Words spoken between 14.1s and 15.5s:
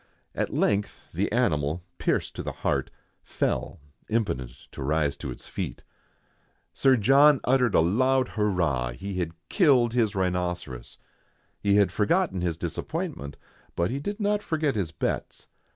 not forget his bets.